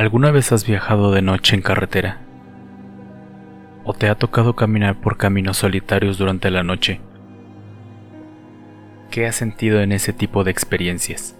[0.00, 2.22] ¿Alguna vez has viajado de noche en carretera?
[3.84, 7.02] ¿O te ha tocado caminar por caminos solitarios durante la noche?
[9.10, 11.36] ¿Qué has sentido en ese tipo de experiencias?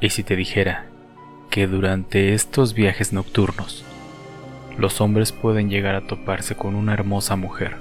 [0.00, 0.86] ¿Y si te dijera
[1.48, 3.84] que durante estos viajes nocturnos
[4.76, 7.76] los hombres pueden llegar a toparse con una hermosa mujer?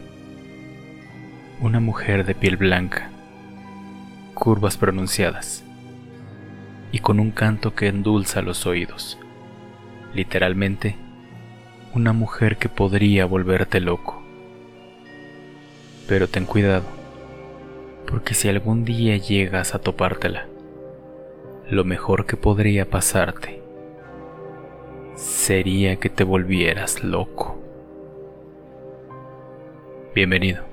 [1.62, 3.10] Una mujer de piel blanca,
[4.36, 5.67] curvas pronunciadas
[6.98, 9.20] y con un canto que endulza los oídos.
[10.16, 10.96] Literalmente,
[11.94, 14.24] una mujer que podría volverte loco.
[16.08, 16.86] Pero ten cuidado,
[18.08, 20.48] porque si algún día llegas a topártela,
[21.70, 23.62] lo mejor que podría pasarte
[25.16, 27.62] sería que te volvieras loco.
[30.16, 30.64] Bienvenido.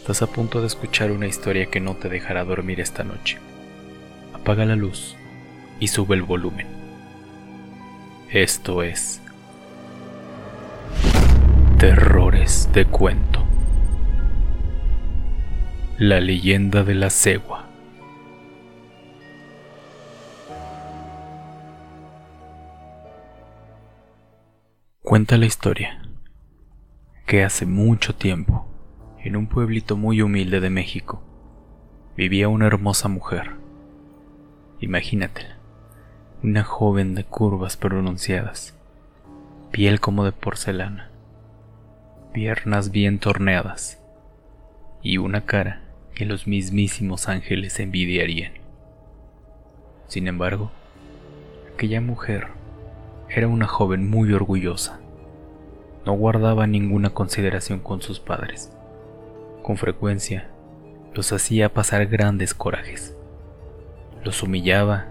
[0.00, 3.38] Estás a punto de escuchar una historia que no te dejará dormir esta noche.
[4.34, 5.17] Apaga la luz
[5.80, 6.66] y sube el volumen.
[8.30, 9.22] Esto es
[11.78, 13.44] Terrores de Cuento.
[15.98, 17.66] La leyenda de la cegua.
[25.02, 26.02] Cuenta la historia
[27.26, 28.66] que hace mucho tiempo,
[29.22, 31.22] en un pueblito muy humilde de México,
[32.16, 33.52] vivía una hermosa mujer.
[34.80, 35.57] Imagínatela
[36.40, 38.72] una joven de curvas pronunciadas,
[39.72, 41.10] piel como de porcelana,
[42.32, 44.00] piernas bien torneadas
[45.02, 45.82] y una cara
[46.14, 48.52] que los mismísimos ángeles envidiarían.
[50.06, 50.70] Sin embargo,
[51.74, 52.46] aquella mujer
[53.28, 55.00] era una joven muy orgullosa.
[56.06, 58.72] No guardaba ninguna consideración con sus padres.
[59.64, 60.48] Con frecuencia
[61.14, 63.16] los hacía pasar grandes corajes.
[64.22, 65.08] Los humillaba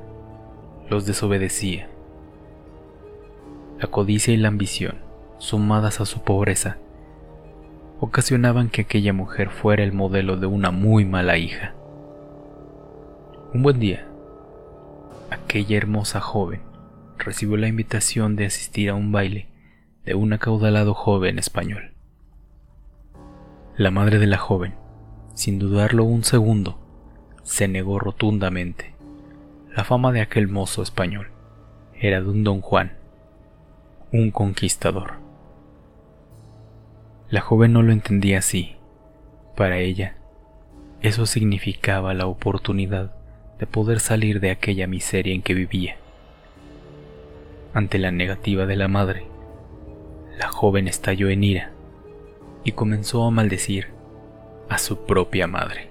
[0.89, 1.89] los desobedecía.
[3.79, 4.95] La codicia y la ambición,
[5.37, 6.77] sumadas a su pobreza,
[7.99, 11.73] ocasionaban que aquella mujer fuera el modelo de una muy mala hija.
[13.53, 14.07] Un buen día,
[15.29, 16.61] aquella hermosa joven
[17.17, 19.49] recibió la invitación de asistir a un baile
[20.05, 21.91] de un acaudalado joven español.
[23.75, 24.75] La madre de la joven,
[25.33, 26.79] sin dudarlo un segundo,
[27.43, 28.96] se negó rotundamente.
[29.77, 31.27] La fama de aquel mozo español
[31.93, 32.93] era de un don Juan,
[34.11, 35.19] un conquistador.
[37.29, 38.77] La joven no lo entendía así.
[39.55, 40.15] Para ella,
[41.01, 43.13] eso significaba la oportunidad
[43.59, 45.97] de poder salir de aquella miseria en que vivía.
[47.75, 49.27] Ante la negativa de la madre,
[50.39, 51.71] la joven estalló en ira
[52.63, 53.89] y comenzó a maldecir
[54.69, 55.86] a su propia madre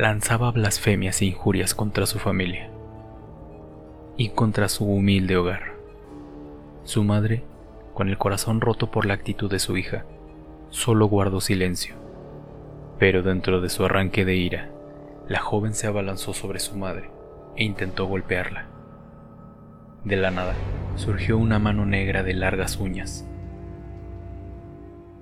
[0.00, 2.70] lanzaba blasfemias e injurias contra su familia
[4.16, 5.74] y contra su humilde hogar.
[6.84, 7.44] Su madre,
[7.92, 10.06] con el corazón roto por la actitud de su hija,
[10.70, 11.96] solo guardó silencio.
[12.98, 14.70] Pero dentro de su arranque de ira,
[15.28, 17.10] la joven se abalanzó sobre su madre
[17.56, 18.68] e intentó golpearla.
[20.04, 20.54] De la nada
[20.96, 23.26] surgió una mano negra de largas uñas.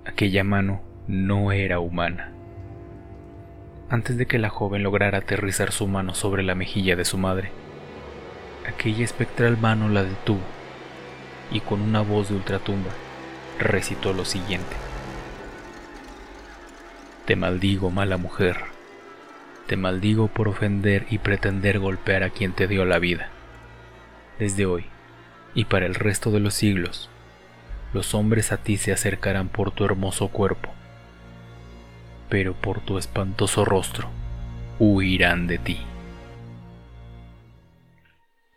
[0.04, 2.37] Aquella mano no era humana
[3.90, 7.50] antes de que la joven lograra aterrizar su mano sobre la mejilla de su madre.
[8.66, 10.42] Aquella espectral mano la detuvo
[11.50, 12.90] y con una voz de ultratumba
[13.58, 14.76] recitó lo siguiente.
[17.24, 18.56] Te maldigo, mala mujer.
[19.66, 23.30] Te maldigo por ofender y pretender golpear a quien te dio la vida.
[24.38, 24.84] Desde hoy
[25.54, 27.08] y para el resto de los siglos,
[27.94, 30.74] los hombres a ti se acercarán por tu hermoso cuerpo
[32.28, 34.08] pero por tu espantoso rostro
[34.78, 35.78] huirán de ti.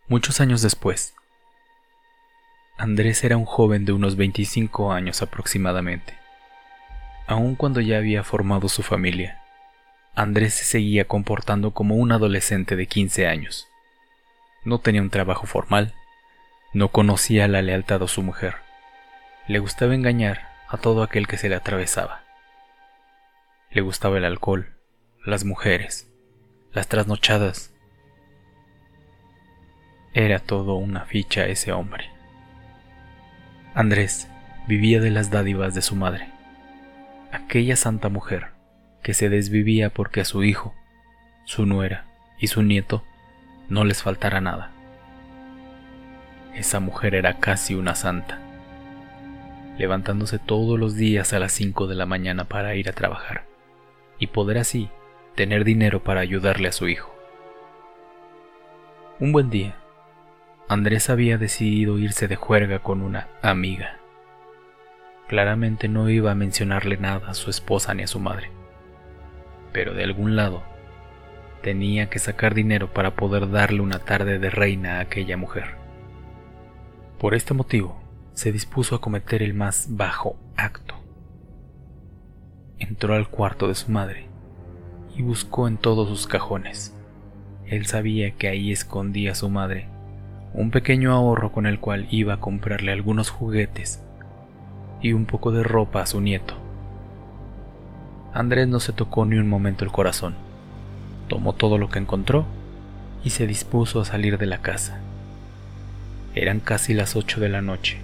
[0.08, 1.16] Muchos años después,
[2.78, 6.18] Andrés era un joven de unos 25 años aproximadamente.
[7.28, 9.42] Aun cuando ya había formado su familia,
[10.16, 13.68] Andrés se seguía comportando como un adolescente de 15 años.
[14.66, 15.94] No tenía un trabajo formal,
[16.74, 18.56] no conocía la lealtad a su mujer,
[19.48, 22.24] le gustaba engañar a todo aquel que se le atravesaba.
[23.74, 24.76] Le gustaba el alcohol,
[25.26, 26.12] las mujeres,
[26.74, 27.74] las trasnochadas.
[30.14, 32.10] Era todo una ficha ese hombre.
[33.74, 34.28] Andrés
[34.68, 36.28] vivía de las dádivas de su madre,
[37.32, 38.48] aquella santa mujer
[39.04, 40.76] que se desvivía porque a su hijo,
[41.46, 42.08] su nuera
[42.40, 43.06] y su nieto
[43.70, 44.74] no les faltara nada.
[46.54, 48.38] Esa mujer era casi una santa,
[49.78, 53.51] levantándose todos los días a las 5 de la mañana para ir a trabajar
[54.22, 54.90] y poder así
[55.36, 57.14] tener dinero para ayudarle a su hijo.
[59.20, 59.76] Un buen día,
[60.70, 63.98] Andrés había decidido irse de juerga con una amiga.
[65.28, 68.52] Claramente no iba a mencionarle nada a su esposa ni a su madre,
[69.74, 70.62] pero de algún lado
[71.64, 75.76] tenía que sacar dinero para poder darle una tarde de reina a aquella mujer.
[77.18, 78.00] Por este motivo,
[78.34, 81.01] se dispuso a cometer el más bajo acto.
[82.82, 84.26] Entró al cuarto de su madre
[85.16, 86.96] y buscó en todos sus cajones.
[87.68, 89.88] Él sabía que ahí escondía su madre
[90.54, 94.02] un pequeño ahorro con el cual iba a comprarle algunos juguetes
[95.02, 96.56] y un poco de ropa a su nieto.
[98.34, 100.36] Andrés no se tocó ni un momento el corazón.
[101.28, 102.46] Tomó todo lo que encontró
[103.24, 105.00] y se dispuso a salir de la casa.
[106.36, 108.00] Eran casi las ocho de la noche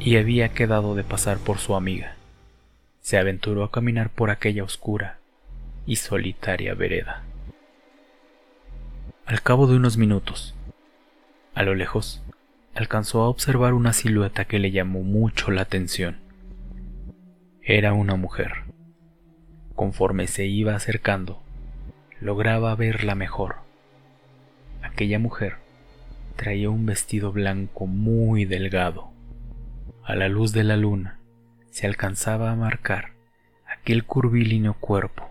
[0.00, 2.17] y había quedado de pasar por su amiga.
[3.00, 5.18] Se aventuró a caminar por aquella oscura
[5.86, 7.22] y solitaria vereda.
[9.24, 10.54] Al cabo de unos minutos,
[11.54, 12.22] a lo lejos,
[12.74, 16.18] alcanzó a observar una silueta que le llamó mucho la atención.
[17.62, 18.64] Era una mujer.
[19.74, 21.42] Conforme se iba acercando,
[22.20, 23.56] lograba verla mejor.
[24.82, 25.56] Aquella mujer
[26.36, 29.10] traía un vestido blanco muy delgado.
[30.04, 31.17] A la luz de la luna
[31.70, 33.12] se alcanzaba a marcar
[33.66, 35.30] aquel curvilíneo cuerpo,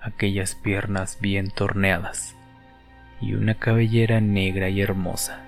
[0.00, 2.36] aquellas piernas bien torneadas
[3.20, 5.42] y una cabellera negra y hermosa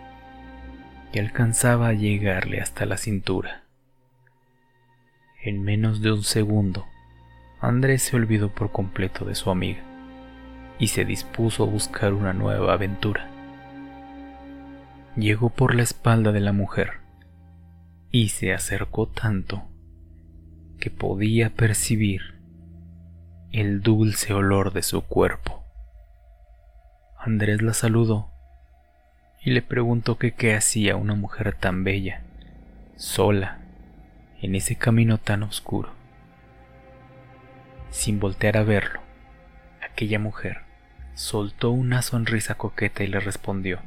[1.12, 3.62] que alcanzaba a llegarle hasta la cintura.
[5.42, 6.86] En menos de un segundo,
[7.60, 9.82] Andrés se olvidó por completo de su amiga
[10.78, 13.30] y se dispuso a buscar una nueva aventura.
[15.16, 17.00] Llegó por la espalda de la mujer
[18.10, 19.67] y se acercó tanto
[20.78, 22.38] que podía percibir
[23.52, 25.64] el dulce olor de su cuerpo.
[27.18, 28.30] Andrés la saludó
[29.42, 32.22] y le preguntó que qué hacía una mujer tan bella,
[32.96, 33.58] sola,
[34.40, 35.90] en ese camino tan oscuro.
[37.90, 39.00] Sin voltear a verlo,
[39.82, 40.58] aquella mujer
[41.14, 43.80] soltó una sonrisa coqueta y le respondió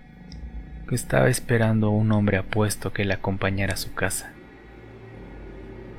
[0.90, 4.34] que estaba esperando a un hombre apuesto que le acompañara a su casa.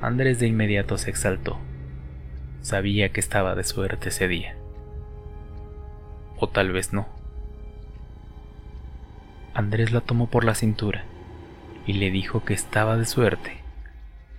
[0.03, 1.57] Andrés de inmediato se exaltó.
[2.59, 4.57] Sabía que estaba de suerte ese día.
[6.35, 7.07] O tal vez no.
[9.53, 11.05] Andrés la tomó por la cintura
[11.87, 13.61] y le dijo que estaba de suerte,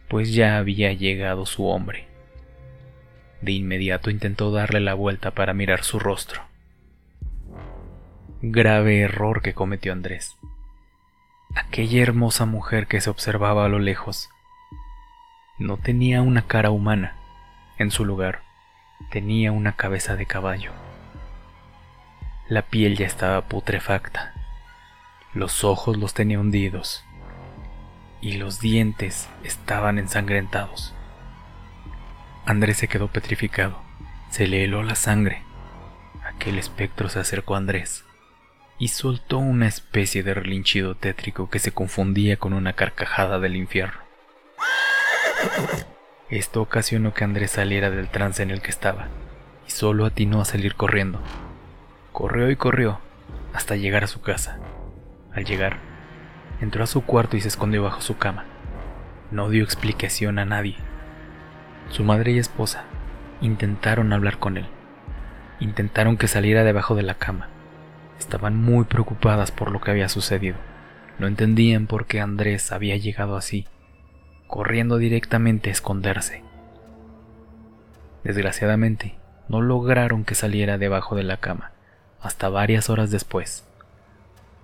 [0.09, 2.09] pues ya había llegado su hombre.
[3.41, 6.43] De inmediato intentó darle la vuelta para mirar su rostro.
[8.43, 10.37] Grave error que cometió Andrés.
[11.55, 14.29] Aquella hermosa mujer que se observaba a lo lejos
[15.59, 17.17] no tenía una cara humana.
[17.79, 18.43] En su lugar,
[19.11, 20.73] tenía una cabeza de caballo.
[22.49, 24.35] La piel ya estaba putrefacta
[25.35, 27.05] los ojos los tenía hundidos
[28.21, 30.95] y los dientes estaban ensangrentados.
[32.47, 33.83] Andrés se quedó petrificado.
[34.31, 35.43] Se le heló la sangre.
[36.25, 38.05] Aquel espectro se acercó a Andrés
[38.79, 43.99] y soltó una especie de relinchido tétrico que se confundía con una carcajada del infierno.
[46.31, 49.09] Esto ocasionó que Andrés saliera del trance en el que estaba
[49.67, 51.21] y solo atinó a salir corriendo.
[52.13, 52.99] Corrió y corrió
[53.53, 54.59] hasta llegar a su casa.
[55.33, 55.79] Al llegar,
[56.61, 58.45] entró a su cuarto y se escondió bajo su cama.
[59.31, 60.77] No dio explicación a nadie.
[61.91, 62.85] Su madre y esposa
[63.41, 64.67] intentaron hablar con él.
[65.61, 67.49] Intentaron que saliera debajo de la cama.
[68.19, 70.57] Estaban muy preocupadas por lo que había sucedido.
[71.19, 73.67] No entendían por qué Andrés había llegado así,
[74.55, 76.45] corriendo directamente a esconderse.
[78.23, 79.19] Desgraciadamente,
[79.49, 81.73] no lograron que saliera debajo de la cama,
[82.21, 83.67] hasta varias horas después.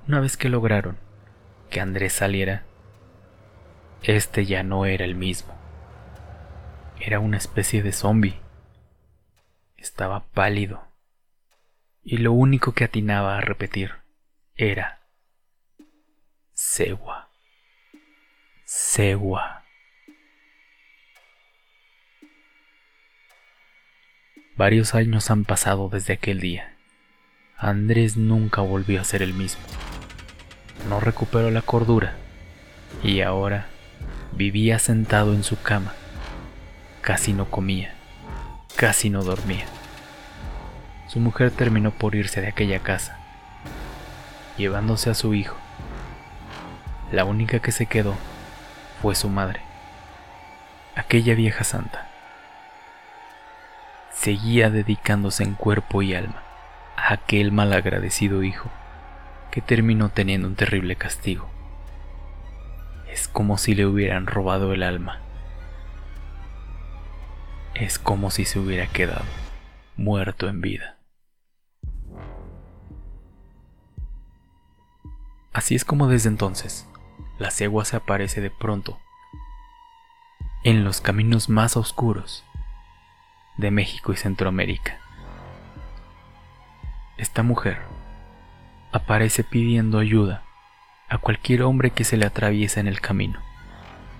[0.07, 0.97] Una vez que lograron
[1.71, 2.63] que Andrés saliera,
[4.05, 5.59] este ya no era el mismo.
[7.01, 8.39] Era una especie de zombie.
[9.77, 10.85] Estaba pálido.
[12.01, 13.91] Y lo único que atinaba a repetir
[14.55, 15.01] era
[16.53, 17.29] Segua.
[18.65, 19.60] Segua.
[24.61, 26.75] Varios años han pasado desde aquel día.
[27.57, 29.63] Andrés nunca volvió a ser el mismo
[30.87, 32.13] no recuperó la cordura
[33.03, 33.69] y ahora
[34.33, 35.95] vivía sentado en su cama.
[37.01, 37.95] Casi no comía,
[38.77, 39.65] casi no dormía.
[41.09, 43.19] Su mujer terminó por irse de aquella casa,
[44.59, 45.57] llevándose a su hijo.
[47.13, 48.15] La única que se quedó
[49.01, 49.61] fue su madre,
[50.97, 52.10] aquella vieja santa.
[54.21, 56.43] Seguía dedicándose en cuerpo y alma
[56.95, 58.69] a aquel malagradecido hijo
[59.51, 61.49] que terminó teniendo un terrible castigo.
[63.11, 65.23] Es como si le hubieran robado el alma.
[67.73, 69.25] Es como si se hubiera quedado
[69.97, 70.99] muerto en vida.
[75.55, 76.87] Así es como desde entonces
[77.39, 78.99] la cegua se aparece de pronto
[80.63, 82.45] en los caminos más oscuros
[83.57, 84.99] de México y Centroamérica.
[87.17, 87.79] Esta mujer
[88.93, 90.43] aparece pidiendo ayuda
[91.09, 93.41] a cualquier hombre que se le atraviesa en el camino,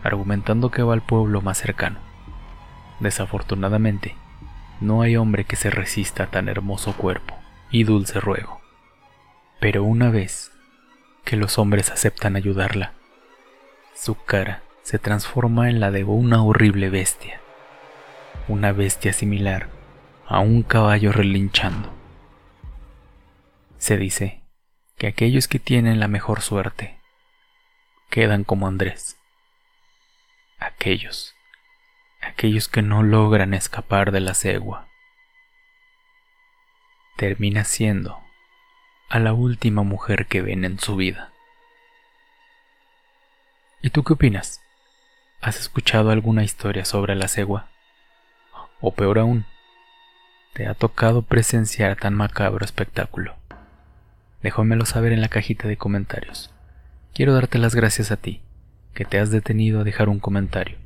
[0.03, 1.99] argumentando que va al pueblo más cercano.
[2.99, 4.17] Desafortunadamente,
[4.81, 7.35] no hay hombre que se resista a tan hermoso cuerpo
[7.71, 8.61] y dulce ruego.
[9.61, 10.53] Pero una vez
[11.25, 12.93] que los hombres aceptan ayudarla,
[13.95, 17.40] su cara se transforma en la de una horrible bestia,
[18.51, 19.69] una bestia similar
[20.27, 21.93] a un caballo relinchando.
[23.79, 24.43] Se dice
[24.99, 26.99] que aquellos que tienen la mejor suerte
[28.11, 29.17] quedan como Andrés.
[30.59, 31.35] Aquellos,
[32.21, 34.89] aquellos que no logran escapar de la cegua,
[37.17, 38.21] termina siendo
[39.09, 41.33] a la última mujer que ven en su vida.
[43.81, 44.61] ¿Y tú qué opinas?
[45.41, 47.70] ¿Has escuchado alguna historia sobre la cegua?
[48.83, 49.45] O peor aún,
[50.55, 53.35] ¿te ha tocado presenciar tan macabro espectáculo?
[54.43, 56.51] Déjamelo saber en la cajita de comentarios.
[57.13, 58.41] Quiero darte las gracias a ti,
[58.95, 60.79] que te has detenido a dejar un comentario,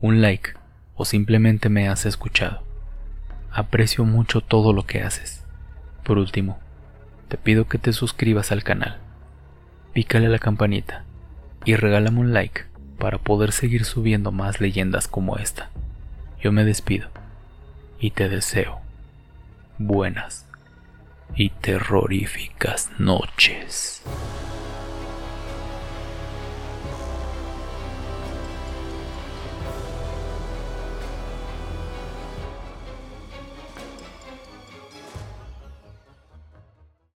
[0.00, 0.54] un like
[0.94, 2.62] o simplemente me has escuchado.
[3.50, 5.44] Aprecio mucho todo lo que haces.
[6.04, 6.58] Por último,
[7.28, 8.98] te pido que te suscribas al canal,
[9.92, 11.04] pícale a la campanita
[11.66, 12.64] y regálame un like
[12.98, 15.68] para poder seguir subiendo más leyendas como esta.
[16.40, 17.10] Yo me despido
[18.02, 18.80] y te deseo
[19.78, 20.44] buenas
[21.36, 24.02] y terroríficas noches.